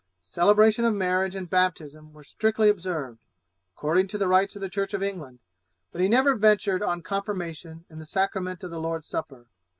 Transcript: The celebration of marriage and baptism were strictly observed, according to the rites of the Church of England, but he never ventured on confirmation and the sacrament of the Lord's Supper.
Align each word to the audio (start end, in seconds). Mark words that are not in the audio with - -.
The 0.23 0.29
celebration 0.29 0.83
of 0.83 0.95
marriage 0.95 1.35
and 1.35 1.47
baptism 1.47 2.11
were 2.11 2.23
strictly 2.23 2.69
observed, 2.69 3.19
according 3.75 4.07
to 4.07 4.17
the 4.17 4.27
rites 4.27 4.55
of 4.55 4.61
the 4.63 4.67
Church 4.67 4.95
of 4.95 5.03
England, 5.03 5.37
but 5.91 6.01
he 6.01 6.07
never 6.09 6.33
ventured 6.33 6.81
on 6.81 7.03
confirmation 7.03 7.85
and 7.87 8.01
the 8.01 8.05
sacrament 8.07 8.63
of 8.63 8.71
the 8.71 8.81
Lord's 8.81 9.05
Supper. 9.05 9.45